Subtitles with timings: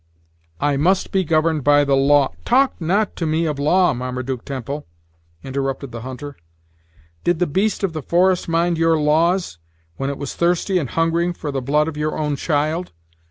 [0.59, 4.87] "I must be governed by the law" "Talk not to me of law, Marmaduke Temple,"
[5.43, 6.35] interrupted the hunter.
[7.23, 9.59] "Did the beast of the forest mind your laws,
[9.97, 12.93] when it was thirsty and hungering for the blood of your own child?